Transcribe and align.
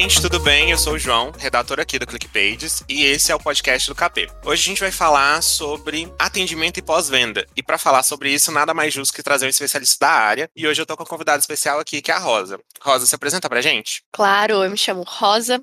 Gente, 0.00 0.22
tudo 0.22 0.38
bem? 0.38 0.70
Eu 0.70 0.78
sou 0.78 0.92
o 0.92 0.98
João, 0.98 1.32
redator 1.36 1.80
aqui 1.80 1.98
do 1.98 2.06
ClickPages, 2.06 2.84
e 2.88 3.04
esse 3.04 3.32
é 3.32 3.34
o 3.34 3.40
podcast 3.40 3.88
do 3.88 3.96
KP. 3.96 4.28
Hoje 4.44 4.62
a 4.62 4.66
gente 4.68 4.80
vai 4.80 4.92
falar 4.92 5.42
sobre 5.42 6.08
atendimento 6.16 6.78
e 6.78 6.82
pós-venda. 6.82 7.44
E 7.56 7.64
para 7.64 7.76
falar 7.76 8.04
sobre 8.04 8.32
isso, 8.32 8.52
nada 8.52 8.72
mais 8.72 8.94
justo 8.94 9.12
que 9.12 9.24
trazer 9.24 9.46
um 9.46 9.48
especialista 9.48 10.06
da 10.06 10.12
área. 10.12 10.48
E 10.54 10.68
hoje 10.68 10.80
eu 10.80 10.86
tô 10.86 10.96
com 10.96 11.02
uma 11.02 11.08
convidada 11.08 11.40
especial 11.40 11.80
aqui, 11.80 12.00
que 12.00 12.12
é 12.12 12.14
a 12.14 12.18
Rosa. 12.20 12.60
Rosa, 12.80 13.06
se 13.06 13.14
apresenta 13.16 13.48
pra 13.48 13.60
gente? 13.60 14.04
Claro, 14.12 14.62
eu 14.62 14.70
me 14.70 14.78
chamo 14.78 15.02
Rosa. 15.04 15.60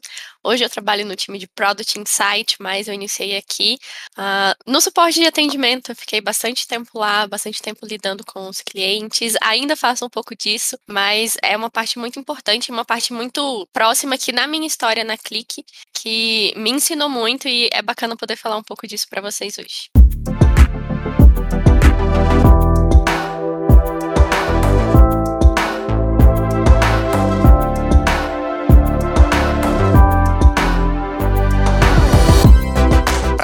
Hoje 0.48 0.64
eu 0.64 0.70
trabalho 0.70 1.04
no 1.08 1.16
time 1.16 1.40
de 1.40 1.48
Product 1.48 2.00
Insight, 2.00 2.58
mas 2.60 2.88
eu 2.88 2.94
iniciei 2.94 3.36
aqui 3.36 3.80
uh, 4.16 4.72
no 4.72 4.80
suporte 4.80 5.20
de 5.20 5.26
atendimento. 5.26 5.92
Eu 5.92 5.96
fiquei 5.96 6.22
bastante 6.22 6.68
tempo 6.68 7.00
lá, 7.00 7.26
bastante 7.26 7.60
tempo 7.64 7.84
lidando 7.84 8.24
com 8.24 8.48
os 8.48 8.62
clientes. 8.62 9.34
Ainda 9.42 9.76
faço 9.76 10.06
um 10.06 10.10
pouco 10.10 10.36
disso, 10.36 10.78
mas 10.86 11.36
é 11.42 11.58
uma 11.58 11.72
parte 11.72 11.98
muito 11.98 12.20
importante, 12.20 12.70
uma 12.70 12.86
parte 12.86 13.12
muito 13.12 13.68
próxima 13.74 14.14
aqui 14.14 14.32
na 14.32 14.46
minha 14.46 14.68
história 14.68 15.04
na 15.04 15.18
Clique, 15.18 15.66
que 15.92 16.54
me 16.56 16.70
ensinou 16.70 17.10
muito 17.10 17.48
e 17.48 17.68
é 17.74 17.82
bacana 17.82 18.16
poder 18.16 18.36
falar 18.36 18.58
um 18.58 18.64
pouco 18.64 18.86
disso 18.86 19.08
para 19.10 19.24
vocês 19.24 19.58
hoje. 19.58 20.05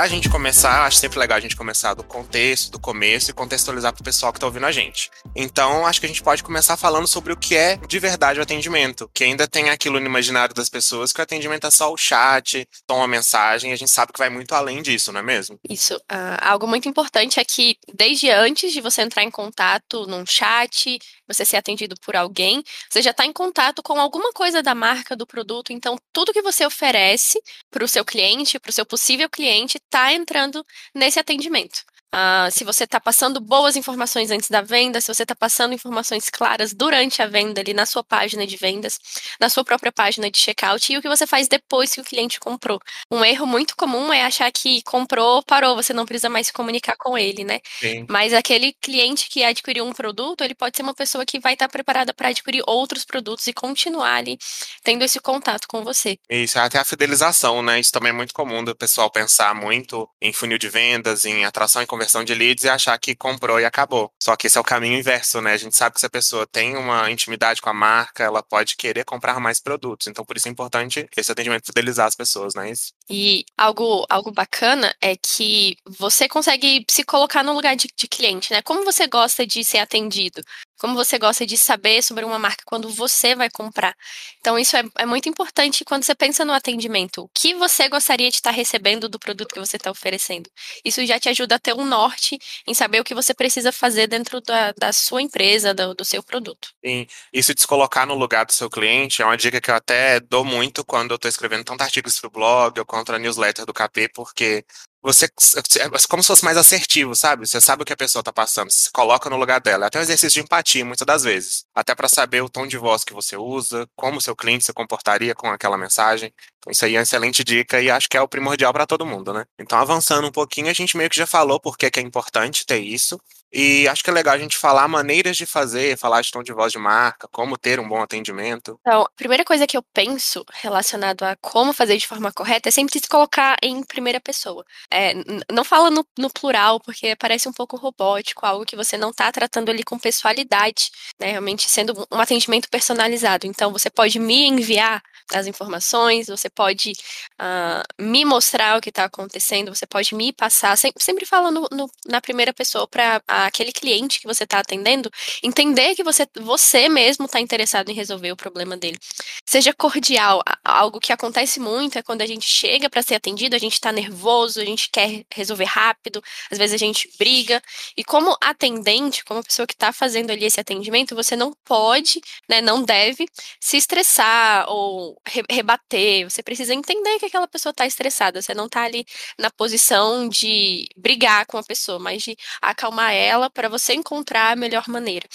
Pra 0.01 0.07
gente 0.07 0.29
começar, 0.29 0.87
acho 0.87 0.97
sempre 0.97 1.19
legal 1.19 1.37
a 1.37 1.39
gente 1.39 1.55
começar 1.55 1.93
do 1.93 2.03
contexto, 2.03 2.71
do 2.71 2.79
começo 2.79 3.29
e 3.29 3.35
contextualizar 3.35 3.93
pro 3.93 4.03
pessoal 4.03 4.33
que 4.33 4.39
tá 4.39 4.47
ouvindo 4.47 4.65
a 4.65 4.71
gente. 4.71 5.11
Então, 5.35 5.85
acho 5.85 5.99
que 5.99 6.07
a 6.07 6.09
gente 6.09 6.23
pode 6.23 6.41
começar 6.41 6.75
falando 6.75 7.05
sobre 7.05 7.31
o 7.31 7.37
que 7.37 7.55
é 7.55 7.77
de 7.77 7.99
verdade 7.99 8.39
o 8.39 8.41
atendimento, 8.41 9.07
que 9.13 9.23
ainda 9.23 9.47
tem 9.47 9.69
aquilo 9.69 9.99
no 9.99 10.05
imaginário 10.07 10.55
das 10.55 10.69
pessoas 10.69 11.13
que 11.13 11.19
o 11.19 11.23
atendimento 11.23 11.67
é 11.67 11.69
só 11.69 11.93
o 11.93 11.97
chat, 11.97 12.67
toma 12.87 13.07
mensagem, 13.07 13.69
e 13.69 13.73
a 13.75 13.77
gente 13.77 13.91
sabe 13.91 14.11
que 14.11 14.17
vai 14.17 14.31
muito 14.31 14.55
além 14.55 14.81
disso, 14.81 15.11
não 15.11 15.19
é 15.19 15.23
mesmo? 15.23 15.59
Isso. 15.69 15.95
Uh, 16.11 16.41
algo 16.41 16.65
muito 16.65 16.89
importante 16.89 17.39
é 17.39 17.45
que 17.45 17.77
desde 17.93 18.27
antes 18.31 18.73
de 18.73 18.81
você 18.81 19.03
entrar 19.03 19.21
em 19.21 19.29
contato 19.29 20.07
num 20.07 20.25
chat, 20.25 20.97
você 21.33 21.45
ser 21.45 21.57
atendido 21.57 21.95
por 22.01 22.15
alguém, 22.15 22.63
você 22.89 23.01
já 23.01 23.11
está 23.11 23.25
em 23.25 23.33
contato 23.33 23.81
com 23.83 23.99
alguma 23.99 24.31
coisa 24.33 24.61
da 24.63 24.75
marca, 24.75 25.15
do 25.15 25.27
produto. 25.27 25.71
Então, 25.73 25.97
tudo 26.13 26.33
que 26.33 26.41
você 26.41 26.65
oferece 26.65 27.41
para 27.69 27.83
o 27.83 27.87
seu 27.87 28.03
cliente, 28.05 28.59
para 28.59 28.69
o 28.69 28.73
seu 28.73 28.85
possível 28.85 29.29
cliente, 29.29 29.77
está 29.77 30.13
entrando 30.13 30.65
nesse 30.93 31.19
atendimento. 31.19 31.83
Uh, 32.13 32.51
se 32.51 32.65
você 32.65 32.83
está 32.83 32.99
passando 32.99 33.39
boas 33.39 33.77
informações 33.77 34.31
antes 34.31 34.49
da 34.49 34.61
venda, 34.61 34.99
se 34.99 35.07
você 35.07 35.23
está 35.23 35.33
passando 35.33 35.73
informações 35.73 36.29
claras 36.29 36.73
durante 36.73 37.21
a 37.21 37.27
venda 37.27 37.61
ali 37.61 37.73
na 37.73 37.85
sua 37.85 38.03
página 38.03 38.45
de 38.45 38.57
vendas, 38.57 38.99
na 39.39 39.49
sua 39.49 39.63
própria 39.63 39.93
página 39.93 40.29
de 40.29 40.37
checkout 40.37 40.91
e 40.91 40.97
o 40.97 41.01
que 41.01 41.07
você 41.07 41.25
faz 41.25 41.47
depois 41.47 41.93
que 41.93 42.01
o 42.01 42.03
cliente 42.03 42.37
comprou. 42.37 42.79
Um 43.09 43.23
erro 43.23 43.47
muito 43.47 43.77
comum 43.77 44.11
é 44.11 44.23
achar 44.23 44.51
que 44.51 44.81
comprou, 44.81 45.41
parou, 45.43 45.75
você 45.75 45.93
não 45.93 46.05
precisa 46.05 46.29
mais 46.29 46.47
se 46.47 46.53
comunicar 46.53 46.97
com 46.97 47.17
ele, 47.17 47.45
né? 47.45 47.61
Sim. 47.79 48.05
Mas 48.09 48.33
aquele 48.33 48.73
cliente 48.73 49.29
que 49.29 49.43
adquiriu 49.43 49.85
um 49.85 49.93
produto, 49.93 50.43
ele 50.43 50.53
pode 50.53 50.75
ser 50.75 50.83
uma 50.83 50.93
pessoa 50.93 51.25
que 51.25 51.39
vai 51.39 51.53
estar 51.53 51.67
tá 51.67 51.71
preparada 51.71 52.13
para 52.13 52.27
adquirir 52.27 52.61
outros 52.67 53.05
produtos 53.05 53.47
e 53.47 53.53
continuar 53.53 54.15
ali 54.15 54.37
tendo 54.83 55.03
esse 55.03 55.19
contato 55.19 55.65
com 55.65 55.81
você. 55.81 56.17
Isso, 56.29 56.59
até 56.59 56.77
a 56.77 56.83
fidelização, 56.83 57.61
né? 57.61 57.79
Isso 57.79 57.91
também 57.91 58.09
é 58.09 58.13
muito 58.13 58.33
comum 58.33 58.63
do 58.63 58.75
pessoal 58.75 59.09
pensar 59.09 59.55
muito 59.55 60.09
em 60.21 60.33
funil 60.33 60.57
de 60.57 60.67
vendas, 60.67 61.23
em 61.23 61.45
atração 61.45 61.81
e 61.81 61.85
conversão 62.01 62.23
de 62.23 62.33
leads 62.33 62.63
e 62.63 62.69
achar 62.69 62.97
que 62.97 63.15
comprou 63.15 63.59
e 63.59 63.65
acabou. 63.65 64.11
Só 64.21 64.35
que 64.35 64.47
esse 64.47 64.57
é 64.57 64.61
o 64.61 64.63
caminho 64.63 64.97
inverso, 64.97 65.39
né? 65.39 65.53
A 65.53 65.57
gente 65.57 65.75
sabe 65.75 65.93
que 65.93 65.99
se 65.99 66.05
a 66.05 66.09
pessoa 66.09 66.47
tem 66.47 66.75
uma 66.75 67.09
intimidade 67.11 67.61
com 67.61 67.69
a 67.69 67.73
marca, 67.73 68.23
ela 68.23 68.41
pode 68.41 68.75
querer 68.75 69.05
comprar 69.05 69.39
mais 69.39 69.59
produtos. 69.59 70.07
Então, 70.07 70.25
por 70.25 70.35
isso 70.35 70.47
é 70.47 70.51
importante 70.51 71.07
esse 71.15 71.31
atendimento 71.31 71.65
fidelizar 71.65 72.07
as 72.07 72.15
pessoas, 72.15 72.55
não 72.55 72.63
é 72.63 72.71
isso? 72.71 72.91
E 73.09 73.45
algo, 73.57 74.05
algo 74.09 74.31
bacana 74.31 74.93
é 74.99 75.15
que 75.15 75.75
você 75.85 76.27
consegue 76.27 76.83
se 76.89 77.03
colocar 77.03 77.43
no 77.43 77.53
lugar 77.53 77.75
de, 77.75 77.87
de 77.95 78.07
cliente, 78.07 78.51
né? 78.51 78.61
Como 78.61 78.83
você 78.83 79.07
gosta 79.07 79.45
de 79.45 79.63
ser 79.63 79.77
atendido? 79.77 80.41
Como 80.81 80.95
você 80.95 81.19
gosta 81.19 81.45
de 81.45 81.59
saber 81.59 82.01
sobre 82.01 82.25
uma 82.25 82.39
marca 82.39 82.63
quando 82.65 82.89
você 82.89 83.35
vai 83.35 83.51
comprar? 83.51 83.95
Então, 84.39 84.57
isso 84.57 84.75
é, 84.75 84.83
é 84.97 85.05
muito 85.05 85.29
importante 85.29 85.85
quando 85.85 86.03
você 86.03 86.15
pensa 86.15 86.43
no 86.43 86.51
atendimento. 86.51 87.25
O 87.25 87.29
que 87.35 87.53
você 87.53 87.87
gostaria 87.87 88.31
de 88.31 88.37
estar 88.37 88.49
recebendo 88.49 89.07
do 89.07 89.19
produto 89.19 89.53
que 89.53 89.59
você 89.59 89.77
está 89.77 89.91
oferecendo? 89.91 90.49
Isso 90.83 91.05
já 91.05 91.19
te 91.19 91.29
ajuda 91.29 91.53
a 91.53 91.59
ter 91.59 91.75
um 91.75 91.85
norte 91.85 92.39
em 92.65 92.73
saber 92.73 92.99
o 92.99 93.03
que 93.03 93.13
você 93.13 93.31
precisa 93.31 93.71
fazer 93.71 94.07
dentro 94.07 94.41
da, 94.41 94.71
da 94.71 94.91
sua 94.91 95.21
empresa, 95.21 95.71
do, 95.71 95.93
do 95.93 96.03
seu 96.03 96.23
produto. 96.23 96.69
Sim, 96.83 97.05
isso 97.31 97.53
de 97.53 97.61
se 97.61 97.67
colocar 97.67 98.07
no 98.07 98.15
lugar 98.15 98.43
do 98.43 98.51
seu 98.51 98.67
cliente 98.67 99.21
é 99.21 99.25
uma 99.25 99.37
dica 99.37 99.61
que 99.61 99.69
eu 99.69 99.75
até 99.75 100.19
dou 100.19 100.43
muito 100.43 100.83
quando 100.83 101.11
eu 101.11 101.15
estou 101.17 101.29
escrevendo 101.29 101.63
tanto 101.63 101.83
artigos 101.83 102.19
para 102.19 102.27
o 102.27 102.31
blog 102.31 102.79
ou 102.79 102.85
contra 102.87 103.17
a 103.17 103.19
newsletter 103.19 103.67
do 103.67 103.73
KP, 103.73 104.09
porque 104.15 104.65
você 105.03 105.25
é 105.25 105.89
como 106.07 106.21
se 106.21 106.27
fosse 106.27 106.45
mais 106.45 106.57
assertivo, 106.57 107.15
sabe? 107.15 107.47
Você 107.47 107.59
sabe 107.59 107.81
o 107.81 107.85
que 107.85 107.93
a 107.93 107.97
pessoa 107.97 108.23
tá 108.23 108.31
passando, 108.31 108.69
você 108.69 108.83
se 108.83 108.91
coloca 108.91 109.29
no 109.29 109.37
lugar 109.37 109.59
dela. 109.59 109.85
É 109.85 109.87
até 109.87 109.97
um 109.99 110.01
exercício 110.01 110.39
de 110.39 110.45
empatia, 110.45 110.85
muitas 110.85 111.05
das 111.05 111.23
vezes. 111.23 111.65
Até 111.73 111.95
para 111.95 112.07
saber 112.07 112.41
o 112.41 112.49
tom 112.49 112.67
de 112.67 112.77
voz 112.77 113.03
que 113.03 113.13
você 113.13 113.35
usa, 113.35 113.87
como 113.95 114.17
o 114.17 114.21
seu 114.21 114.35
cliente 114.35 114.63
se 114.63 114.73
comportaria 114.73 115.33
com 115.33 115.47
aquela 115.47 115.77
mensagem. 115.77 116.31
Então, 116.59 116.71
isso 116.71 116.85
aí 116.85 116.95
é 116.95 116.99
uma 116.99 117.03
excelente 117.03 117.43
dica 117.43 117.81
e 117.81 117.89
acho 117.89 118.07
que 118.07 118.15
é 118.15 118.21
o 118.21 118.27
primordial 118.27 118.71
para 118.71 118.85
todo 118.85 119.05
mundo, 119.05 119.33
né? 119.33 119.45
Então, 119.59 119.79
avançando 119.79 120.27
um 120.27 120.31
pouquinho, 120.31 120.69
a 120.69 120.73
gente 120.73 120.95
meio 120.95 121.09
que 121.09 121.17
já 121.17 121.25
falou 121.25 121.59
por 121.59 121.77
que 121.77 121.89
é 121.99 122.01
importante 122.01 122.65
ter 122.65 122.79
isso. 122.79 123.19
E 123.51 123.87
acho 123.87 124.03
que 124.03 124.09
é 124.09 124.13
legal 124.13 124.33
a 124.33 124.37
gente 124.37 124.57
falar 124.57 124.87
maneiras 124.87 125.35
de 125.35 125.45
fazer, 125.45 125.97
falar 125.97 126.21
de 126.21 126.31
tom 126.31 126.41
de 126.41 126.53
voz 126.53 126.71
de 126.71 126.79
marca, 126.79 127.27
como 127.31 127.57
ter 127.57 127.79
um 127.79 127.87
bom 127.87 128.01
atendimento. 128.01 128.79
Então, 128.81 129.01
a 129.01 129.09
primeira 129.09 129.43
coisa 129.43 129.67
que 129.67 129.75
eu 129.75 129.83
penso 129.93 130.45
relacionado 130.53 131.23
a 131.23 131.35
como 131.35 131.73
fazer 131.73 131.97
de 131.97 132.07
forma 132.07 132.31
correta 132.31 132.69
é 132.69 132.71
sempre 132.71 132.97
se 132.99 133.09
colocar 133.09 133.57
em 133.61 133.83
primeira 133.83 134.21
pessoa. 134.21 134.65
É, 134.89 135.13
não 135.51 135.63
fala 135.63 135.91
no, 135.91 136.05
no, 136.17 136.29
plural, 136.29 136.79
porque 136.79 137.15
parece 137.15 137.49
um 137.49 137.53
pouco 137.53 137.75
robótico, 137.75 138.45
algo 138.45 138.65
que 138.65 138.75
você 138.75 138.97
não 138.97 139.09
está 139.09 139.29
tratando 139.31 139.69
ali 139.69 139.83
com 139.83 139.99
pessoalidade, 139.99 140.89
né? 141.19 141.31
Realmente 141.31 141.69
sendo 141.69 142.07
um 142.11 142.19
atendimento 142.19 142.69
personalizado. 142.69 143.45
Então, 143.45 143.71
você 143.71 143.89
pode 143.89 144.17
me 144.17 144.47
enviar 144.47 145.01
as 145.33 145.47
informações, 145.47 146.27
você 146.27 146.49
pode 146.49 146.93
uh, 147.39 148.03
me 148.03 148.25
mostrar 148.25 148.77
o 148.77 148.81
que 148.81 148.89
está 148.89 149.05
acontecendo, 149.05 149.73
você 149.73 149.85
pode 149.85 150.13
me 150.15 150.33
passar, 150.33 150.77
sempre, 150.77 151.03
sempre 151.03 151.25
fala 151.25 151.51
no, 151.51 151.67
na 152.05 152.21
primeira 152.21 152.53
pessoa 152.53 152.87
para 152.87 153.21
aquele 153.45 153.71
cliente 153.71 154.19
que 154.19 154.27
você 154.27 154.43
está 154.43 154.59
atendendo 154.59 155.11
entender 155.43 155.95
que 155.95 156.03
você, 156.03 156.27
você 156.39 156.89
mesmo 156.89 157.25
está 157.25 157.39
interessado 157.39 157.89
em 157.89 157.93
resolver 157.93 158.31
o 158.31 158.35
problema 158.35 158.77
dele. 158.77 158.97
Seja 159.45 159.73
cordial, 159.73 160.41
algo 160.63 160.99
que 160.99 161.13
acontece 161.13 161.59
muito 161.59 161.97
é 161.97 162.03
quando 162.03 162.21
a 162.21 162.25
gente 162.25 162.47
chega 162.47 162.89
para 162.89 163.01
ser 163.01 163.15
atendido, 163.15 163.55
a 163.55 163.59
gente 163.59 163.73
está 163.73 163.91
nervoso, 163.91 164.59
a 164.59 164.65
gente 164.65 164.89
quer 164.89 165.25
resolver 165.33 165.65
rápido, 165.65 166.21
às 166.49 166.57
vezes 166.57 166.75
a 166.75 166.77
gente 166.77 167.09
briga, 167.17 167.61
e 167.97 168.03
como 168.03 168.35
atendente, 168.41 169.23
como 169.25 169.43
pessoa 169.43 169.67
que 169.67 169.73
está 169.73 169.91
fazendo 169.91 170.31
ali 170.31 170.45
esse 170.45 170.59
atendimento, 170.59 171.15
você 171.15 171.35
não 171.35 171.53
pode, 171.65 172.21
né, 172.47 172.61
não 172.61 172.83
deve 172.83 173.25
se 173.59 173.77
estressar 173.77 174.69
ou 174.69 175.19
re 175.27 175.43
rebater, 175.49 176.29
você 176.29 176.43
precisa 176.43 176.73
entender 176.73 177.19
que 177.19 177.25
aquela 177.25 177.47
pessoa 177.47 177.71
está 177.71 177.85
estressada, 177.85 178.41
você 178.41 178.53
não 178.53 178.65
está 178.65 178.83
ali 178.83 179.05
na 179.37 179.49
posição 179.49 180.29
de 180.29 180.87
brigar 180.95 181.45
com 181.45 181.57
a 181.57 181.63
pessoa, 181.63 181.99
mas 181.99 182.23
de 182.23 182.37
acalmar 182.61 183.13
ela 183.13 183.30
para 183.49 183.69
você 183.69 183.93
encontrar 183.93 184.51
a 184.51 184.55
melhor 184.55 184.87
maneira. 184.87 185.27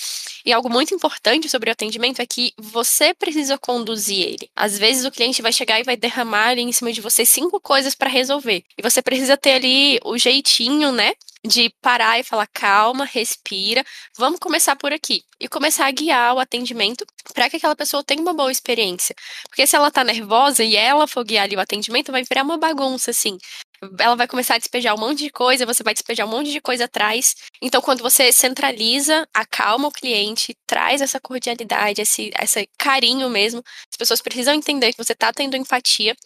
E 0.45 0.53
algo 0.53 0.71
muito 0.71 0.95
importante 0.95 1.49
sobre 1.49 1.71
o 1.71 1.73
atendimento 1.73 2.21
é 2.21 2.27
que 2.27 2.53
você 2.57 3.13
precisa 3.15 3.59
conduzir 3.59 4.21
ele. 4.21 4.51
Às 4.55 4.79
vezes 4.79 5.05
o 5.05 5.11
cliente 5.11 5.43
vai 5.43 5.53
chegar 5.53 5.81
e 5.81 5.85
vai 5.85 5.97
derramar 5.97 6.49
ali 6.49 6.63
em 6.63 6.73
cima 6.73 6.93
de 6.93 7.01
você 7.01 7.25
cinco 7.25 7.61
coisas 7.61 7.95
para 7.95 8.09
resolver. 8.09 8.63
E 8.79 8.83
você 8.83 9.03
precisa 9.03 9.37
ter 9.37 9.55
ali 9.55 9.99
o 10.05 10.17
jeitinho, 10.17 10.93
né? 10.93 11.13
de 11.47 11.71
parar 11.81 12.19
e 12.19 12.25
falar 12.25 12.47
calma, 12.49 13.05
respira, 13.05 13.85
vamos 14.17 14.41
começar 14.41 14.77
por 14.77 14.93
aqui 14.93 15.23
e 15.39 15.49
começar 15.49 15.87
a 15.87 15.91
guiar 15.91 16.35
o 16.35 16.39
atendimento 16.39 17.07
para 17.33 17.49
que 17.49 17.57
aquela 17.57 17.77
pessoa 17.77 18.03
tenha 18.03 18.21
uma 18.21 18.35
boa 18.35 18.51
experiência. 18.51 19.15
Porque 19.49 19.67
se 19.67 19.77
ela 19.77 19.91
tá 19.91 20.03
nervosa 20.03 20.65
e 20.65 20.77
ela 20.77 21.07
for 21.07 21.25
guiar 21.25 21.45
ali 21.45 21.57
o 21.57 21.61
atendimento, 21.61 22.11
vai 22.11 22.25
virar 22.25 22.43
uma 22.43 22.59
bagunça 22.59 23.11
assim 23.11 23.39
ela 23.99 24.15
vai 24.15 24.27
começar 24.27 24.55
a 24.55 24.59
despejar 24.59 24.95
um 24.95 24.99
monte 24.99 25.25
de 25.25 25.31
coisa, 25.31 25.67
você 25.67 25.83
vai 25.83 25.95
despejar 25.95 26.27
um 26.27 26.31
monte 26.31 26.51
de 26.51 26.61
coisa 26.61 26.85
atrás. 26.85 27.35
Então, 27.61 27.81
quando 27.81 28.03
você 28.03 28.33
centraliza, 28.33 29.27
acalma 29.33 29.89
o 29.89 29.93
cliente, 29.93 30.57
traz 30.67 31.01
essa 31.01 31.21
cordialidade, 31.21 32.01
esse, 32.01 32.33
esse 32.41 32.69
carinho 32.79 33.29
mesmo, 33.29 33.63
as 33.91 33.97
pessoas 33.97 34.21
precisam 34.21 34.55
entender 34.55 34.93
que 34.93 35.03
você 35.03 35.13
está 35.13 35.33
tendo 35.33 35.57
empatia, 35.57 36.17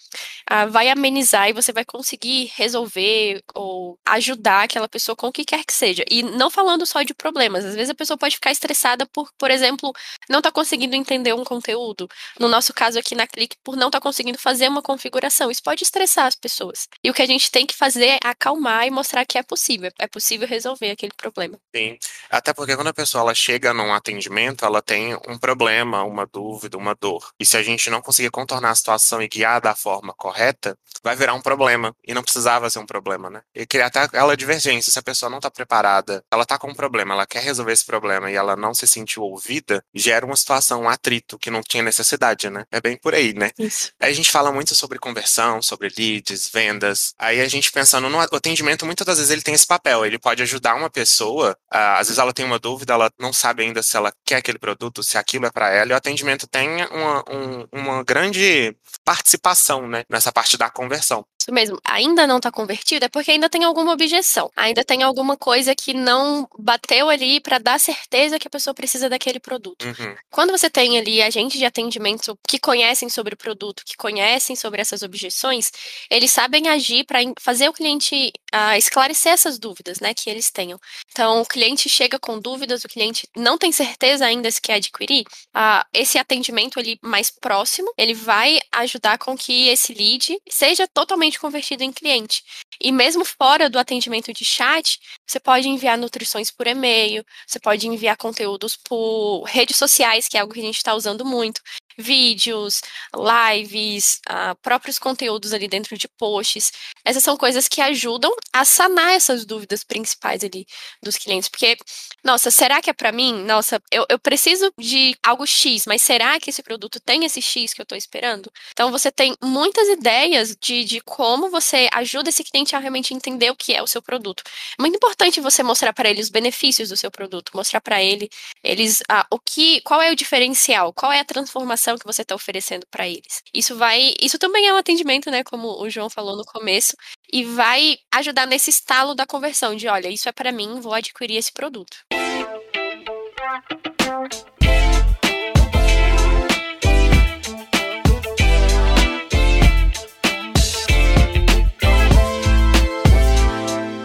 uh, 0.51 0.71
vai 0.71 0.89
amenizar 0.89 1.49
e 1.49 1.53
você 1.53 1.73
vai 1.73 1.85
conseguir 1.85 2.51
resolver 2.55 3.43
ou 3.55 3.99
ajudar 4.07 4.65
aquela 4.65 4.89
pessoa 4.89 5.17
com 5.17 5.29
o 5.29 5.33
que 5.33 5.45
quer 5.45 5.65
que 5.65 5.73
seja. 5.73 6.05
E 6.11 6.23
não 6.23 6.51
falando 6.51 6.87
só 6.87 7.03
de 7.03 7.15
problemas, 7.15 7.65
às 7.65 7.75
vezes 7.75 7.91
a 7.91 7.95
pessoa 7.95 8.17
pode 8.17 8.37
ficar 8.37 8.51
estressada 8.51 9.07
por, 9.07 9.31
por 9.39 9.51
exemplo, 9.51 9.93
não 10.29 10.39
estar 10.39 10.51
tá 10.51 10.55
conseguindo 10.55 10.97
entender 10.97 11.35
um 11.35 11.45
conteúdo. 11.45 12.09
No 12.39 12.49
nosso 12.49 12.73
caso 12.73 12.99
aqui 12.99 13.15
na 13.15 13.27
Clique, 13.27 13.57
por 13.63 13.77
não 13.77 13.89
estar 13.89 14.01
tá 14.01 14.03
conseguindo 14.03 14.39
fazer 14.39 14.69
uma 14.69 14.83
configuração. 14.83 15.51
Isso 15.51 15.63
pode 15.63 15.85
estressar 15.85 16.27
as 16.27 16.35
pessoas. 16.35 16.89
E 17.05 17.11
o 17.11 17.15
que 17.15 17.23
a 17.23 17.27
gente 17.27 17.40
gente 17.41 17.51
tem 17.51 17.67
que 17.67 17.75
fazer 17.75 18.19
acalmar 18.23 18.87
e 18.87 18.91
mostrar 18.91 19.25
que 19.25 19.39
é 19.39 19.43
possível, 19.43 19.91
é 19.99 20.07
possível 20.07 20.47
resolver 20.47 20.91
aquele 20.91 21.13
problema. 21.17 21.59
Sim, 21.75 21.99
até 22.29 22.53
porque 22.53 22.77
quando 22.77 22.89
a 22.89 22.95
pessoa 22.95 23.23
ela 23.23 23.35
chega 23.35 23.73
num 23.73 23.93
atendimento, 23.93 24.65
ela 24.65 24.83
tem 24.83 25.15
um 25.27 25.39
problema, 25.39 26.05
uma 26.05 26.27
dúvida, 26.27 26.77
uma 26.77 26.95
dor. 26.95 27.33
E 27.41 27.47
se 27.47 27.57
a 27.57 27.63
gente 27.63 27.89
não 27.89 28.03
conseguir 28.03 28.31
contornar 28.31 28.71
a 28.71 28.75
situação 28.75 29.23
e 29.23 29.29
guiar 29.29 29.61
da 29.61 29.75
forma 29.75 30.13
correta, 30.13 30.77
vai 31.03 31.17
virar 31.17 31.35
um 31.35 31.41
problema. 31.41 31.95
E 32.07 32.13
não 32.13 32.23
precisava 32.23 32.69
ser 32.69 32.79
um 32.79 32.87
problema, 32.87 33.31
né? 33.31 33.43
E 33.55 33.67
criar 33.67 33.87
até 33.87 34.01
aquela 34.01 34.37
divergência. 34.37 34.93
Se 34.93 34.99
a 34.99 35.03
pessoa 35.03 35.31
não 35.31 35.39
está 35.39 35.51
preparada, 35.51 36.23
ela 36.31 36.43
está 36.43 36.59
com 36.59 36.71
um 36.71 36.75
problema, 36.75 37.15
ela 37.15 37.27
quer 37.27 37.43
resolver 37.43 37.73
esse 37.73 37.87
problema 37.87 38.31
e 38.31 38.35
ela 38.35 38.55
não 38.55 38.75
se 38.75 38.87
sentiu 38.87 39.23
ouvida, 39.23 39.83
gera 39.95 40.27
uma 40.27 40.37
situação, 40.37 40.83
um 40.83 40.89
atrito 40.89 41.39
que 41.39 41.51
não 41.51 41.63
tinha 41.63 41.83
necessidade, 41.83 42.51
né? 42.51 42.65
É 42.71 42.81
bem 42.81 42.97
por 42.97 43.15
aí, 43.15 43.33
né? 43.33 43.51
Isso. 43.59 43.93
Aí 43.99 44.11
a 44.11 44.15
gente 44.15 44.31
fala 44.31 44.53
muito 44.53 44.75
sobre 44.75 44.99
conversão, 44.99 45.63
sobre 45.63 45.91
leads, 45.97 46.51
vendas. 46.53 47.15
Aí 47.31 47.41
a 47.41 47.47
gente 47.47 47.71
pensando 47.71 48.09
no 48.09 48.19
atendimento, 48.19 48.85
muitas 48.85 49.07
das 49.07 49.19
vezes 49.19 49.31
ele 49.31 49.41
tem 49.41 49.55
esse 49.55 49.67
papel. 49.67 50.05
Ele 50.05 50.19
pode 50.19 50.43
ajudar 50.43 50.75
uma 50.75 50.91
pessoa, 50.91 51.57
às 51.71 52.09
vezes 52.09 52.19
ela 52.19 52.33
tem 52.33 52.45
uma 52.45 52.59
dúvida, 52.59 52.93
ela 52.93 53.09
não 53.21 53.33
sabe 53.33 53.63
ainda 53.63 53.85
se 53.85 53.97
ela 53.97 54.13
quer 54.25 54.37
aquele 54.37 54.59
produto, 54.59 55.01
se 55.05 55.17
aquilo 55.17 55.47
é 55.47 55.51
para 55.51 55.71
ela. 55.71 55.91
E 55.91 55.93
o 55.93 55.97
atendimento 55.97 56.49
tem 56.49 56.85
uma, 56.87 57.25
um, 57.31 57.67
uma 57.73 58.03
grande 58.03 58.77
participação, 59.05 59.87
né? 59.87 60.03
Nessa 60.11 60.33
parte 60.33 60.59
da 60.59 60.69
conversão. 60.69 61.25
Isso 61.51 61.53
mesmo. 61.53 61.81
Ainda 61.85 62.27
não 62.27 62.37
está 62.37 62.51
convertido 62.51 63.05
é 63.05 63.09
porque 63.09 63.33
ainda 63.33 63.51
tem 63.51 63.65
alguma 63.65 63.93
objeção. 63.93 64.51
Ainda 64.57 64.85
tem 64.85 65.03
alguma 65.03 65.37
coisa 65.37 65.75
que 65.75 65.93
não 65.93 66.49
bateu 66.59 67.09
ali 67.09 67.41
para 67.41 67.59
dar 67.59 67.81
certeza 67.81 68.39
que 68.39 68.47
a 68.47 68.51
pessoa 68.51 68.73
precisa 68.73 69.09
daquele 69.09 69.41
produto. 69.41 69.85
Uhum. 69.85 70.15
Quando 70.31 70.51
você 70.51 70.71
tem 70.71 70.99
ali 70.99 71.21
agentes 71.21 71.59
de 71.59 71.65
atendimento 71.65 72.39
que 72.49 72.59
conhecem 72.59 73.09
sobre 73.09 73.35
o 73.35 73.37
produto, 73.37 73.83
que 73.85 73.97
conhecem 73.97 74.55
sobre 74.55 74.81
essas 74.81 75.03
objeções, 75.03 75.73
eles 76.09 76.31
sabem 76.31 76.69
agir 76.69 77.05
para 77.05 77.19
fazer 77.41 77.69
o 77.69 77.73
cliente 77.73 78.33
uh, 78.55 78.77
esclarecer 78.77 79.33
essas 79.33 79.59
dúvidas, 79.59 79.99
né, 79.99 80.15
que 80.15 80.31
eles 80.31 80.51
tenham. 80.51 80.79
Então, 81.11 81.41
o 81.41 81.47
cliente 81.47 81.89
chega 81.89 82.19
com 82.19 82.39
dúvidas, 82.39 82.85
o 82.85 82.89
cliente 82.89 83.29
não 83.37 83.59
tem 83.59 83.73
certeza 83.73 84.25
ainda 84.25 84.51
se 84.51 84.61
quer 84.61 84.75
adquirir, 84.75 85.25
uh, 85.57 85.85
esse 85.93 86.19
atendimento 86.19 86.79
ali 86.79 86.99
mais 87.03 87.31
próximo, 87.31 87.93
ele 87.97 88.15
vai 88.15 88.59
ajudar 88.73 89.19
com 89.19 89.37
que 89.37 89.69
esse 89.69 89.93
lead 89.93 90.39
seja 90.49 90.87
totalmente 90.87 91.40
convertido 91.41 91.83
em 91.83 91.93
cliente. 91.93 92.43
E 92.81 92.93
mesmo 92.93 93.25
fora 93.25 93.69
do 93.69 93.79
atendimento 93.79 94.33
de 94.33 94.45
chat, 94.45 94.99
você 95.27 95.41
pode 95.41 95.69
enviar 95.69 95.99
nutrições 95.99 96.51
por 96.51 96.67
e-mail, 96.67 97.25
você 97.47 97.59
pode 97.59 97.87
enviar 97.89 98.17
conteúdos 98.17 98.77
por 98.77 99.43
redes 99.45 99.77
sociais, 99.77 100.29
que 100.29 100.37
é 100.37 100.41
algo 100.41 100.53
que 100.53 100.61
a 100.61 100.65
gente 100.65 100.77
está 100.77 100.95
usando 100.95 101.25
muito 101.25 101.61
vídeos, 102.01 102.81
lives, 103.15 104.21
uh, 104.29 104.55
próprios 104.63 104.99
conteúdos 104.99 105.53
ali 105.53 105.69
dentro 105.69 105.97
de 105.97 106.09
posts. 106.09 106.73
Essas 107.05 107.23
são 107.23 107.37
coisas 107.37 107.69
que 107.69 107.81
ajudam 107.81 108.35
a 108.53 108.65
sanar 108.65 109.13
essas 109.13 109.45
dúvidas 109.45 109.85
principais 109.85 110.43
ali 110.43 110.67
dos 111.03 111.17
clientes. 111.17 111.49
Porque, 111.49 111.77
nossa, 112.25 112.51
será 112.51 112.81
que 112.81 112.91
é 112.91 112.93
para 112.93 113.13
mim? 113.13 113.45
Nossa, 113.45 113.81
eu, 113.91 114.07
eu 114.09 114.19
preciso 114.19 114.73
de 114.79 115.17
algo 115.23 115.47
X, 115.47 115.85
mas 115.87 116.03
será 116.03 116.39
que 116.41 116.51
esse 116.51 116.63
produto 116.63 117.01
tem 117.01 117.25
esse 117.25 117.41
X 117.41 117.73
que 117.73 117.81
eu 117.81 117.85
estou 117.85 117.97
esperando? 117.99 118.51
Então, 118.73 118.91
você 118.91 119.11
tem 119.11 119.35
muitas 119.43 119.89
ideias 119.89 120.57
de, 120.61 120.85
de 120.85 121.01
como 121.01 121.51
você 121.51 121.89
ajuda 121.93 122.29
esse 122.29 122.45
cliente 122.45 122.75
a 122.75 122.79
realmente 122.79 123.15
entender 123.15 123.51
o 123.51 123.57
que 123.57 123.75
é 123.75 123.83
o 123.83 123.87
seu 123.87 124.03
produto. 124.03 124.43
É 124.79 124.83
muito 124.83 124.97
importante 124.97 125.41
você 125.41 125.63
mostrar 125.63 125.93
para 125.93 126.09
ele 126.09 126.21
os 126.21 126.29
benefícios 126.29 126.89
do 126.89 126.97
seu 126.97 127.11
produto, 127.11 127.53
mostrar 127.55 127.81
para 127.81 128.03
ele 128.03 128.29
eles 128.63 129.01
uh, 129.01 129.25
o 129.31 129.39
que, 129.39 129.81
qual 129.83 130.01
é 130.01 130.11
o 130.11 130.17
diferencial, 130.17 130.93
qual 130.93 131.13
é 131.13 131.21
a 131.21 131.25
transformação 131.25 131.90
que 131.99 132.07
você 132.07 132.23
está 132.23 132.35
oferecendo 132.35 132.87
para 132.91 133.09
eles. 133.09 133.43
Isso 133.55 133.77
vai, 133.77 134.15
isso 134.21 134.39
também 134.39 134.67
é 134.67 134.73
um 134.73 134.77
atendimento, 134.77 135.31
né, 135.31 135.43
como 135.45 135.81
o 135.81 135.89
João 135.91 136.11
falou 136.11 136.37
no 136.37 136.45
começo, 136.45 136.97
e 137.33 137.45
vai 137.45 137.97
ajudar 138.13 138.47
nesse 138.47 138.71
estalo 138.71 139.15
da 139.15 139.27
conversão 139.27 139.75
de, 139.75 139.89
olha, 139.89 140.09
isso 140.09 140.29
é 140.29 140.33
para 140.33 140.53
mim, 140.53 140.81
vou 140.81 140.95
adquirir 140.95 141.37
esse 141.37 141.53
produto. 141.53 141.97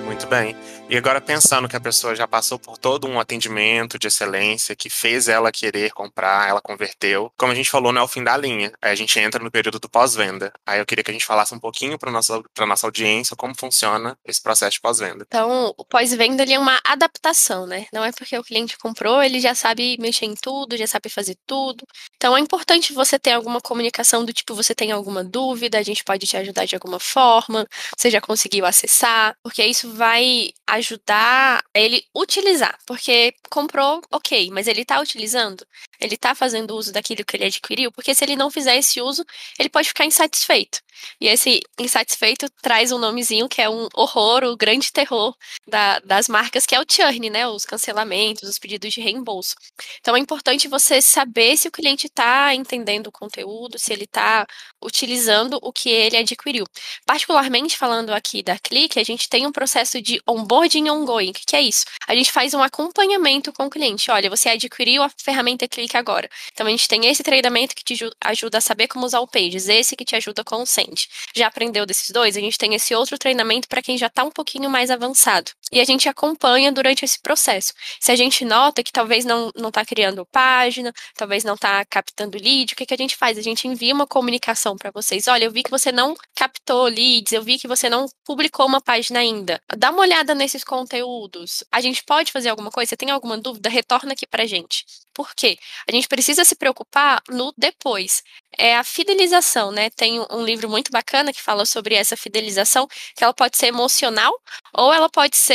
Muito 0.05 0.27
bem. 0.27 0.64
E 0.87 0.95
agora 0.95 1.19
pensando 1.19 1.67
que 1.67 1.75
a 1.75 1.81
pessoa 1.81 2.15
já 2.15 2.27
passou 2.27 2.59
por 2.59 2.77
todo 2.77 3.07
um 3.07 3.19
atendimento 3.19 3.97
de 3.97 4.07
excelência 4.07 4.75
que 4.75 4.87
fez 4.87 5.27
ela 5.27 5.51
querer 5.51 5.91
comprar, 5.91 6.47
ela 6.47 6.61
converteu. 6.61 7.33
Como 7.35 7.51
a 7.51 7.55
gente 7.55 7.71
falou, 7.71 7.91
não 7.91 8.01
é 8.01 8.03
o 8.03 8.07
fim 8.07 8.23
da 8.23 8.37
linha. 8.37 8.71
Aí 8.79 8.91
a 8.91 8.95
gente 8.95 9.19
entra 9.19 9.43
no 9.43 9.49
período 9.49 9.79
do 9.79 9.89
pós-venda. 9.89 10.53
Aí 10.63 10.79
eu 10.79 10.85
queria 10.85 11.03
que 11.03 11.09
a 11.09 11.13
gente 11.13 11.25
falasse 11.25 11.55
um 11.55 11.59
pouquinho 11.59 11.97
para 11.97 12.11
nossa 12.11 12.39
para 12.53 12.67
nossa 12.67 12.85
audiência 12.85 13.35
como 13.35 13.55
funciona 13.57 14.15
esse 14.23 14.41
processo 14.41 14.73
de 14.73 14.81
pós-venda. 14.81 15.25
Então, 15.27 15.73
o 15.75 15.83
pós-venda 15.83 16.43
é 16.43 16.59
uma 16.59 16.79
adaptação, 16.85 17.65
né? 17.65 17.87
Não 17.91 18.03
é 18.03 18.11
porque 18.11 18.37
o 18.37 18.43
cliente 18.43 18.77
comprou, 18.77 19.23
ele 19.23 19.39
já 19.39 19.55
sabe 19.55 19.97
mexer 19.99 20.25
em 20.25 20.35
tudo, 20.35 20.77
já 20.77 20.85
sabe 20.85 21.09
fazer 21.09 21.35
tudo. 21.47 21.83
Então, 22.15 22.37
é 22.37 22.39
importante 22.39 22.93
você 22.93 23.17
ter 23.17 23.31
alguma 23.31 23.59
comunicação 23.59 24.23
do 24.23 24.31
tipo, 24.31 24.53
você 24.53 24.75
tem 24.75 24.91
alguma 24.91 25.23
dúvida, 25.23 25.79
a 25.79 25.83
gente 25.83 26.03
pode 26.03 26.27
te 26.27 26.37
ajudar 26.37 26.65
de 26.65 26.75
alguma 26.75 26.99
forma, 26.99 27.67
você 27.97 28.11
já 28.11 28.21
conseguiu 28.21 28.67
acessar, 28.67 29.35
porque 29.41 29.65
isso 29.65 29.91
vai 29.91 30.51
ajudar 30.75 31.63
ele 31.73 32.03
utilizar, 32.13 32.77
porque 32.85 33.33
comprou, 33.49 34.01
ok, 34.11 34.49
mas 34.51 34.67
ele 34.67 34.81
está 34.81 34.99
utilizando, 34.99 35.65
ele 35.99 36.15
está 36.15 36.35
fazendo 36.35 36.75
uso 36.75 36.91
daquilo 36.91 37.23
que 37.25 37.37
ele 37.37 37.45
adquiriu, 37.45 37.91
porque 37.91 38.13
se 38.13 38.23
ele 38.23 38.35
não 38.35 38.51
fizer 38.51 38.77
esse 38.77 39.01
uso, 39.01 39.25
ele 39.59 39.69
pode 39.69 39.87
ficar 39.87 40.05
insatisfeito. 40.05 40.79
E 41.19 41.27
esse 41.27 41.61
insatisfeito 41.79 42.47
traz 42.61 42.91
um 42.91 42.97
nomezinho 42.97 43.49
que 43.49 43.61
é 43.61 43.69
um 43.69 43.87
horror, 43.93 44.43
o 44.43 44.57
grande 44.57 44.91
terror 44.91 45.35
da, 45.67 45.99
das 45.99 46.27
marcas, 46.27 46.65
que 46.65 46.75
é 46.75 46.79
o 46.79 46.85
churn, 46.89 47.29
né? 47.29 47.47
Os 47.47 47.65
cancelamentos, 47.65 48.47
os 48.47 48.59
pedidos 48.59 48.93
de 48.93 49.01
reembolso. 49.01 49.55
Então 49.99 50.15
é 50.15 50.19
importante 50.19 50.67
você 50.67 51.01
saber 51.01 51.57
se 51.57 51.67
o 51.67 51.71
cliente 51.71 52.07
está 52.07 52.53
entendendo 52.55 53.07
o 53.07 53.11
conteúdo, 53.11 53.77
se 53.77 53.91
ele 53.91 54.05
está 54.05 54.45
utilizando 54.81 55.59
o 55.61 55.71
que 55.71 55.89
ele 55.89 56.17
adquiriu. 56.17 56.65
Particularmente 57.05 57.77
falando 57.77 58.11
aqui 58.11 58.41
da 58.41 58.57
Clique, 58.57 58.99
a 58.99 59.03
gente 59.03 59.29
tem 59.29 59.45
um 59.45 59.51
processo 59.51 60.01
de 60.01 60.21
onboarding 60.27 60.89
ongoing. 60.89 61.31
O 61.31 61.33
que 61.33 61.55
é 61.55 61.61
isso? 61.61 61.85
A 62.07 62.15
gente 62.15 62.31
faz 62.31 62.53
um 62.53 62.61
acompanhamento 62.61 63.51
com 63.51 63.65
o 63.65 63.69
cliente. 63.69 64.09
Olha, 64.09 64.29
você 64.29 64.49
adquiriu 64.49 65.03
a 65.03 65.09
ferramenta 65.09 65.67
Clique 65.67 65.84
agora. 65.93 66.29
Então 66.53 66.65
a 66.65 66.69
gente 66.69 66.87
tem 66.87 67.05
esse 67.07 67.21
treinamento 67.21 67.75
que 67.75 67.83
te 67.83 68.09
ajuda 68.21 68.59
a 68.59 68.61
saber 68.61 68.87
como 68.87 69.05
usar 69.05 69.19
o 69.19 69.27
Pages, 69.27 69.67
esse 69.67 69.95
que 69.95 70.05
te 70.05 70.15
ajuda 70.15 70.43
com 70.43 70.61
o 70.61 70.65
frente. 70.95 71.09
Já 71.35 71.47
aprendeu 71.47 71.85
desses 71.85 72.09
dois? 72.09 72.37
A 72.37 72.39
gente 72.39 72.57
tem 72.57 72.73
esse 72.73 72.93
outro 72.95 73.17
treinamento 73.17 73.67
para 73.67 73.81
quem 73.81 73.97
já 73.97 74.07
está 74.07 74.23
um 74.23 74.31
pouquinho 74.31 74.69
mais 74.69 74.89
avançado. 74.89 75.51
E 75.71 75.81
a 75.81 75.83
gente 75.83 76.07
acompanha 76.07 76.71
durante 76.71 77.03
esse 77.03 77.19
processo. 77.19 77.73
Se 77.99 78.11
a 78.11 78.15
gente 78.15 78.45
nota 78.45 78.83
que 78.83 78.91
talvez 78.91 79.25
não 79.25 79.51
está 79.67 79.83
criando 79.83 80.25
página, 80.27 80.93
talvez 81.15 81.43
não 81.43 81.55
está 81.55 81.83
captando 81.85 82.37
lead, 82.37 82.73
o 82.73 82.75
que, 82.75 82.85
que 82.85 82.93
a 82.93 82.97
gente 82.97 83.15
faz? 83.15 83.37
A 83.37 83.41
gente 83.41 83.67
envia 83.67 83.93
uma 83.93 84.05
comunicação 84.05 84.77
para 84.77 84.91
vocês. 84.91 85.27
Olha, 85.27 85.45
eu 85.45 85.51
vi 85.51 85.63
que 85.63 85.71
você 85.71 85.91
não 85.91 86.15
captou 86.35 86.85
leads, 86.85 87.31
eu 87.31 87.41
vi 87.41 87.57
que 87.57 87.67
você 87.67 87.89
não 87.89 88.05
publicou 88.23 88.67
uma 88.67 88.79
página 88.79 89.19
ainda. 89.19 89.59
Dá 89.75 89.89
uma 89.89 90.01
olhada 90.01 90.35
nesses 90.35 90.63
conteúdos. 90.63 91.63
A 91.71 91.81
gente 91.81 92.03
pode 92.03 92.31
fazer 92.31 92.49
alguma 92.49 92.69
coisa? 92.69 92.89
Você 92.89 92.97
tem 92.97 93.09
alguma 93.09 93.37
dúvida? 93.37 93.67
Retorna 93.67 94.13
aqui 94.13 94.27
para 94.27 94.45
gente. 94.45 94.85
Por 95.13 95.33
quê? 95.33 95.57
A 95.87 95.91
gente 95.91 96.07
precisa 96.07 96.43
se 96.43 96.55
preocupar 96.55 97.21
no 97.29 97.53
depois. 97.57 98.21
É 98.57 98.75
a 98.75 98.83
fidelização, 98.83 99.71
né? 99.71 99.89
Tem 99.89 100.19
um 100.29 100.43
livro 100.43 100.69
muito 100.69 100.91
bacana 100.91 101.33
que 101.33 101.41
fala 101.41 101.65
sobre 101.65 101.95
essa 101.95 102.17
fidelização, 102.17 102.87
que 103.15 103.23
ela 103.23 103.33
pode 103.33 103.57
ser 103.57 103.67
emocional 103.67 104.33
ou 104.73 104.93
ela 104.93 105.09
pode 105.09 105.37
ser 105.37 105.54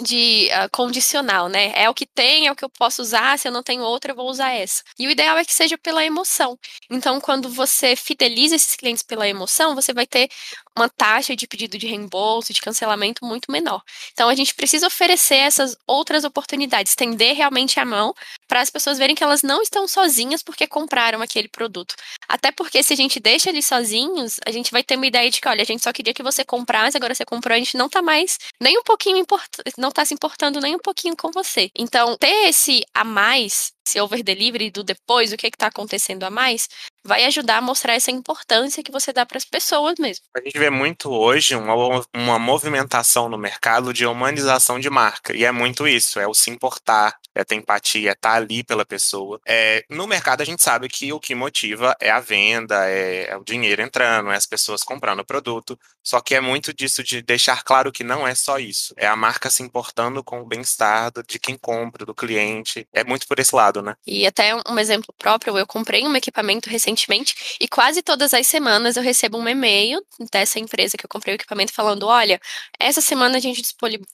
de 0.00 0.48
uh, 0.52 0.68
condicional, 0.72 1.48
né? 1.48 1.72
É 1.74 1.88
o 1.88 1.94
que 1.94 2.06
tem, 2.06 2.46
é 2.46 2.52
o 2.52 2.56
que 2.56 2.64
eu 2.64 2.68
posso 2.68 3.00
usar, 3.00 3.38
se 3.38 3.46
eu 3.46 3.52
não 3.52 3.62
tenho 3.62 3.82
outra, 3.82 4.12
eu 4.12 4.16
vou 4.16 4.28
usar 4.28 4.50
essa. 4.50 4.82
E 4.98 5.06
o 5.06 5.10
ideal 5.10 5.38
é 5.38 5.44
que 5.44 5.54
seja 5.54 5.78
pela 5.78 6.04
emoção. 6.04 6.58
Então, 6.90 7.20
quando 7.20 7.48
você 7.48 7.94
fideliza 7.96 8.56
esses 8.56 8.74
clientes 8.76 9.02
pela 9.02 9.28
emoção, 9.28 9.74
você 9.74 9.92
vai 9.92 10.06
ter 10.06 10.28
uma 10.76 10.88
taxa 10.88 11.36
de 11.36 11.46
pedido 11.46 11.78
de 11.78 11.86
reembolso, 11.86 12.52
de 12.52 12.60
cancelamento 12.60 13.24
muito 13.24 13.50
menor. 13.50 13.82
Então, 14.12 14.28
a 14.28 14.34
gente 14.34 14.54
precisa 14.54 14.88
oferecer 14.88 15.36
essas 15.36 15.76
outras 15.86 16.24
oportunidades, 16.24 16.92
estender 16.92 17.36
realmente 17.36 17.78
a 17.78 17.84
mão 17.84 18.12
para 18.48 18.60
as 18.60 18.70
pessoas 18.70 18.98
verem 18.98 19.14
que 19.14 19.22
elas 19.22 19.42
não 19.42 19.62
estão 19.62 19.86
sozinhas 19.86 20.42
porque 20.42 20.66
compraram 20.66 21.22
aquele 21.22 21.48
produto. 21.48 21.94
Até 22.28 22.50
porque 22.50 22.82
se 22.82 22.92
a 22.92 22.96
gente 22.96 23.20
deixa 23.20 23.50
eles 23.50 23.66
sozinhos, 23.66 24.40
a 24.44 24.50
gente 24.50 24.72
vai 24.72 24.82
ter 24.82 24.96
uma 24.96 25.06
ideia 25.06 25.30
de 25.30 25.40
que, 25.40 25.48
olha, 25.48 25.62
a 25.62 25.66
gente 25.66 25.82
só 25.82 25.92
queria 25.92 26.14
que 26.14 26.22
você 26.22 26.44
comprasse, 26.44 26.96
agora 26.96 27.14
você 27.14 27.24
comprou, 27.24 27.54
a 27.54 27.58
gente 27.58 27.76
não 27.76 27.88
tá 27.88 28.02
mais 28.02 28.38
nem 28.60 28.78
um 28.78 28.82
pouquinho 28.82 29.16
importando, 29.34 29.72
não 29.78 29.90
tá 29.90 30.04
se 30.04 30.14
importando 30.14 30.60
nem 30.60 30.74
um 30.76 30.78
pouquinho 30.78 31.16
com 31.16 31.30
você. 31.30 31.70
Então, 31.76 32.16
ter 32.16 32.48
esse 32.48 32.82
a 32.94 33.04
mais, 33.04 33.72
esse 33.86 34.00
over 34.00 34.22
delivery 34.22 34.70
do 34.70 34.84
depois, 34.84 35.32
o 35.32 35.36
que 35.36 35.46
é 35.46 35.50
está 35.50 35.66
acontecendo 35.68 36.24
a 36.24 36.30
mais, 36.30 36.68
vai 37.04 37.24
ajudar 37.24 37.58
a 37.58 37.60
mostrar 37.60 37.94
essa 37.94 38.10
importância 38.10 38.82
que 38.82 38.90
você 38.90 39.12
dá 39.12 39.26
para 39.26 39.38
as 39.38 39.44
pessoas 39.44 39.94
mesmo. 39.98 40.24
A 40.34 40.40
gente 40.40 40.58
vê 40.58 40.70
muito 40.70 41.10
hoje 41.10 41.54
uma, 41.54 42.04
uma 42.14 42.38
movimentação 42.38 43.28
no 43.28 43.36
mercado 43.36 43.92
de 43.92 44.06
humanização 44.06 44.80
de 44.80 44.88
marca, 44.88 45.36
e 45.36 45.44
é 45.44 45.52
muito 45.52 45.86
isso, 45.86 46.18
é 46.18 46.26
o 46.26 46.34
se 46.34 46.50
importar, 46.50 47.16
é 47.34 47.44
ter 47.44 47.56
empatia, 47.56 48.10
é 48.10 48.12
estar 48.12 48.34
ali 48.34 48.62
pela 48.62 48.86
pessoa. 48.86 49.40
É, 49.46 49.84
no 49.90 50.06
mercado 50.06 50.40
a 50.40 50.44
gente 50.44 50.62
sabe 50.62 50.88
que 50.88 51.12
o 51.12 51.20
que 51.20 51.34
motiva 51.34 51.94
é 52.00 52.10
a 52.10 52.20
venda, 52.20 52.88
é, 52.88 53.30
é 53.30 53.36
o 53.36 53.44
dinheiro 53.44 53.82
entrando, 53.82 54.30
é 54.30 54.36
as 54.36 54.46
pessoas 54.46 54.82
comprando 54.82 55.20
o 55.20 55.26
produto, 55.26 55.78
só 56.02 56.20
que 56.20 56.34
é 56.34 56.40
muito 56.40 56.72
disso 56.72 57.02
de 57.02 57.22
deixar 57.22 57.62
claro 57.64 57.90
que 57.90 58.04
não 58.04 58.26
é 58.26 58.34
só 58.34 58.58
isso, 58.58 58.94
é 58.96 59.06
a 59.06 59.16
marca 59.16 59.50
se 59.50 59.62
importando 59.62 60.22
com 60.22 60.40
o 60.40 60.46
bem-estar 60.46 61.10
de 61.26 61.38
quem 61.38 61.56
compra, 61.56 62.04
do 62.06 62.14
cliente, 62.14 62.86
é 62.92 63.02
muito 63.04 63.26
por 63.26 63.38
esse 63.38 63.54
lado, 63.54 63.82
né? 63.82 63.96
E 64.06 64.26
até 64.26 64.54
um 64.68 64.78
exemplo 64.78 65.12
próprio, 65.18 65.58
eu 65.58 65.66
comprei 65.66 66.06
um 66.06 66.14
equipamento 66.14 66.68
recentemente 66.94 67.56
e 67.60 67.68
quase 67.68 68.02
todas 68.02 68.32
as 68.32 68.46
semanas 68.46 68.96
eu 68.96 69.02
recebo 69.02 69.38
um 69.38 69.48
e-mail 69.48 70.00
dessa 70.32 70.58
empresa 70.58 70.96
que 70.96 71.04
eu 71.04 71.08
comprei 71.08 71.34
o 71.34 71.36
equipamento 71.36 71.72
falando, 71.72 72.06
olha, 72.06 72.40
essa 72.78 73.00
semana 73.00 73.36
a 73.36 73.40
gente 73.40 73.62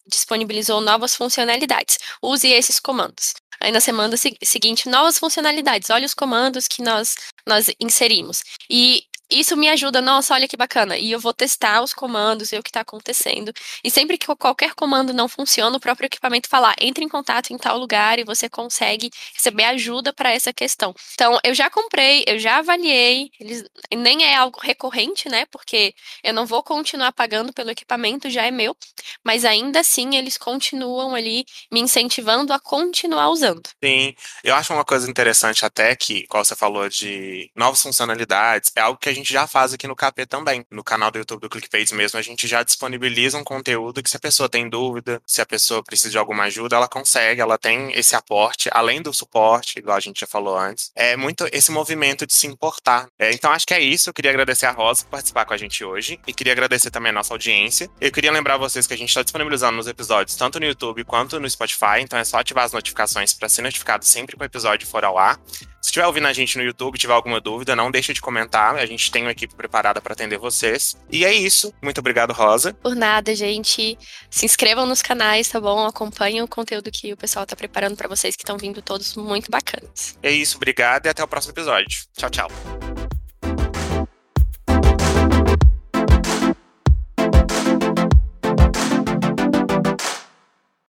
disponibilizou 0.06 0.80
novas 0.80 1.14
funcionalidades, 1.14 1.98
use 2.22 2.48
esses 2.48 2.80
comandos. 2.80 3.34
Aí 3.62 3.70
na 3.70 3.80
semana 3.80 4.16
seguinte, 4.16 4.88
novas 4.88 5.18
funcionalidades. 5.18 5.90
Olha 5.90 6.06
os 6.06 6.14
comandos 6.14 6.66
que 6.66 6.80
nós, 6.80 7.14
nós 7.46 7.66
inserimos. 7.78 8.42
E 8.70 9.04
isso 9.30 9.56
me 9.56 9.68
ajuda, 9.68 10.00
nossa, 10.00 10.34
olha 10.34 10.48
que 10.48 10.56
bacana. 10.56 10.96
E 10.96 11.10
eu 11.10 11.20
vou 11.20 11.32
testar 11.32 11.82
os 11.82 11.94
comandos, 11.94 12.50
ver 12.50 12.58
o 12.58 12.62
que 12.62 12.70
está 12.70 12.80
acontecendo. 12.80 13.52
E 13.84 13.90
sempre 13.90 14.18
que 14.18 14.26
qualquer 14.36 14.74
comando 14.74 15.12
não 15.12 15.28
funciona, 15.28 15.76
o 15.76 15.80
próprio 15.80 16.06
equipamento 16.06 16.48
falar, 16.48 16.74
entre 16.80 17.04
em 17.04 17.08
contato 17.08 17.52
em 17.52 17.58
tal 17.58 17.78
lugar 17.78 18.18
e 18.18 18.24
você 18.24 18.48
consegue 18.48 19.10
receber 19.34 19.64
ajuda 19.64 20.12
para 20.12 20.32
essa 20.32 20.52
questão. 20.52 20.94
Então, 21.14 21.38
eu 21.44 21.54
já 21.54 21.70
comprei, 21.70 22.24
eu 22.26 22.38
já 22.38 22.58
avaliei, 22.58 23.30
eles 23.38 23.64
nem 23.94 24.24
é 24.24 24.36
algo 24.36 24.58
recorrente, 24.60 25.28
né? 25.28 25.46
Porque 25.46 25.94
eu 26.22 26.34
não 26.34 26.46
vou 26.46 26.62
continuar 26.62 27.12
pagando 27.12 27.52
pelo 27.52 27.70
equipamento, 27.70 28.30
já 28.30 28.46
é 28.46 28.50
meu, 28.50 28.76
mas 29.24 29.44
ainda 29.44 29.80
assim 29.80 30.16
eles 30.16 30.36
continuam 30.36 31.14
ali 31.14 31.44
me 31.70 31.80
incentivando 31.80 32.52
a 32.52 32.58
continuar 32.58 33.28
usando. 33.30 33.68
Sim, 33.82 34.14
eu 34.42 34.54
acho 34.54 34.72
uma 34.72 34.84
coisa 34.84 35.08
interessante 35.08 35.64
até 35.64 35.94
que, 35.94 36.26
como 36.26 36.44
você 36.44 36.56
falou 36.56 36.88
de 36.88 37.50
novas 37.54 37.82
funcionalidades, 37.82 38.72
é 38.76 38.80
algo 38.80 38.98
que 38.98 39.08
a 39.08 39.14
gente 39.20 39.32
já 39.32 39.46
faz 39.46 39.72
aqui 39.72 39.86
no 39.86 39.96
KP 39.96 40.26
também. 40.26 40.64
No 40.70 40.82
canal 40.82 41.10
do 41.10 41.18
YouTube 41.18 41.40
do 41.40 41.48
ClickPages 41.48 41.92
mesmo, 41.92 42.18
a 42.18 42.22
gente 42.22 42.46
já 42.46 42.62
disponibiliza 42.62 43.38
um 43.38 43.44
conteúdo 43.44 44.02
que 44.02 44.10
se 44.10 44.16
a 44.16 44.20
pessoa 44.20 44.48
tem 44.48 44.68
dúvida, 44.68 45.22
se 45.26 45.40
a 45.40 45.46
pessoa 45.46 45.82
precisa 45.82 46.10
de 46.10 46.18
alguma 46.18 46.44
ajuda, 46.44 46.76
ela 46.76 46.88
consegue, 46.88 47.40
ela 47.40 47.56
tem 47.56 47.92
esse 47.92 48.16
aporte, 48.16 48.68
além 48.72 49.00
do 49.00 49.12
suporte, 49.12 49.78
igual 49.78 49.96
a 49.96 50.00
gente 50.00 50.20
já 50.20 50.26
falou 50.26 50.58
antes. 50.58 50.90
É 50.94 51.16
muito 51.16 51.46
esse 51.52 51.70
movimento 51.70 52.26
de 52.26 52.32
se 52.32 52.46
importar. 52.46 53.08
É, 53.18 53.32
então 53.32 53.50
acho 53.52 53.66
que 53.66 53.74
é 53.74 53.80
isso. 53.80 54.10
Eu 54.10 54.14
queria 54.14 54.30
agradecer 54.30 54.66
a 54.66 54.72
Rosa 54.72 55.04
por 55.04 55.10
participar 55.10 55.44
com 55.44 55.54
a 55.54 55.56
gente 55.56 55.84
hoje 55.84 56.18
e 56.26 56.32
queria 56.32 56.52
agradecer 56.52 56.90
também 56.90 57.10
a 57.10 57.14
nossa 57.14 57.32
audiência. 57.34 57.90
Eu 58.00 58.10
queria 58.10 58.32
lembrar 58.32 58.56
vocês 58.56 58.86
que 58.86 58.94
a 58.94 58.98
gente 58.98 59.08
está 59.08 59.22
disponibilizando 59.22 59.76
nos 59.76 59.86
episódios 59.86 60.36
tanto 60.36 60.58
no 60.58 60.66
YouTube 60.66 61.04
quanto 61.04 61.38
no 61.38 61.48
Spotify, 61.48 62.00
então 62.00 62.18
é 62.18 62.24
só 62.24 62.38
ativar 62.38 62.64
as 62.64 62.72
notificações 62.72 63.32
para 63.32 63.48
ser 63.48 63.62
notificado 63.62 64.04
sempre 64.04 64.36
que 64.36 64.42
o 64.42 64.44
episódio 64.44 64.86
for 64.86 65.04
ao 65.04 65.18
ar. 65.18 65.38
Se 65.82 65.88
estiver 65.88 66.06
ouvindo 66.06 66.26
a 66.26 66.32
gente 66.32 66.58
no 66.58 66.62
YouTube, 66.62 66.98
tiver 66.98 67.14
alguma 67.14 67.40
dúvida, 67.40 67.74
não 67.74 67.90
deixe 67.90 68.12
de 68.12 68.20
comentar. 68.20 68.76
A 68.76 68.84
gente 69.10 69.12
tem 69.12 69.22
uma 69.22 69.32
equipe 69.32 69.54
preparada 69.54 70.00
para 70.00 70.12
atender 70.12 70.38
vocês. 70.38 70.96
E 71.10 71.24
é 71.24 71.32
isso. 71.32 71.74
Muito 71.82 71.98
obrigado, 71.98 72.32
Rosa. 72.32 72.72
Por 72.74 72.94
nada, 72.94 73.34
gente. 73.34 73.98
Se 74.30 74.46
inscrevam 74.46 74.86
nos 74.86 75.02
canais, 75.02 75.48
tá 75.48 75.60
bom? 75.60 75.84
Acompanhem 75.86 76.42
o 76.42 76.48
conteúdo 76.48 76.90
que 76.90 77.12
o 77.12 77.16
pessoal 77.16 77.44
tá 77.44 77.56
preparando 77.56 77.96
para 77.96 78.08
vocês, 78.08 78.36
que 78.36 78.42
estão 78.42 78.56
vindo 78.56 78.80
todos 78.80 79.16
muito 79.16 79.50
bacanas. 79.50 80.16
É 80.22 80.30
isso, 80.30 80.56
obrigado 80.56 81.06
e 81.06 81.08
até 81.08 81.22
o 81.22 81.28
próximo 81.28 81.52
episódio. 81.52 82.06
Tchau, 82.16 82.30
tchau. 82.30 82.99